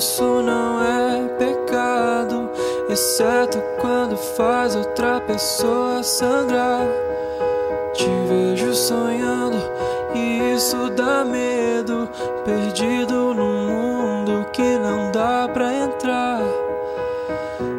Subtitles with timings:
[0.00, 2.48] isso não é pecado,
[2.88, 6.86] exceto quando faz outra pessoa sangrar.
[7.92, 9.58] Te vejo sonhando
[10.14, 12.08] e isso dá medo,
[12.46, 16.40] perdido num mundo que não dá pra entrar.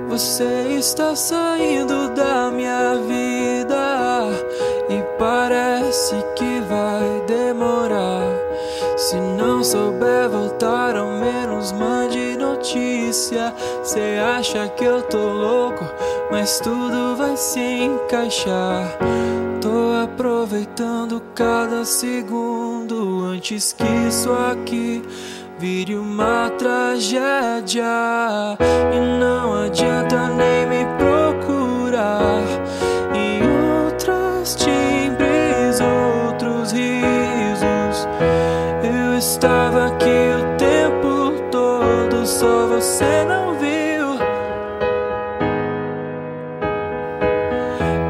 [0.10, 4.28] Você está saindo da minha vida
[4.89, 8.30] e parece que vai demorar.
[9.12, 13.54] Se não souber voltar, ao menos mande notícia.
[13.84, 15.84] Cê acha que eu tô louco,
[16.32, 18.88] mas tudo vai se encaixar.
[19.60, 25.04] Tô aproveitando cada segundo antes que isso aqui
[25.59, 27.84] vire uma tragédia.
[28.96, 32.44] E não adianta nem me procurar.
[33.14, 33.42] E
[33.84, 34.80] outras timbres,
[39.22, 44.17] estava aqui o tempo todo, só você não viu.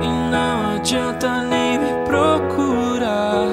[0.01, 3.49] E não adianta nem me procurar.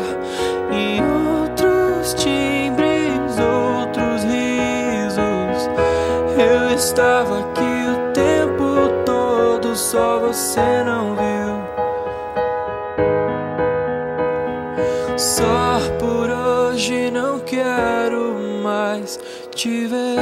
[0.70, 5.68] E outros timbres, outros risos.
[6.38, 11.28] Eu estava aqui o tempo todo, só você não viu.
[15.18, 15.57] Só
[19.58, 20.20] te ver.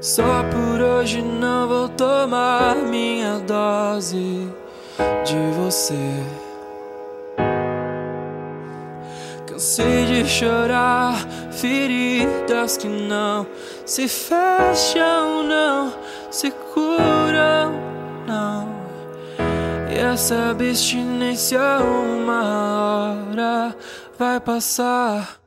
[0.00, 4.48] Só por hoje não vou tomar minha dose
[5.26, 6.24] de você.
[9.46, 11.14] Cansei de chorar,
[11.52, 13.46] feridas que não
[13.84, 15.92] se fecham, não
[16.30, 17.74] se curam,
[18.26, 18.66] não.
[19.90, 23.76] E essa abstinência uma hora
[24.20, 25.39] vai passar.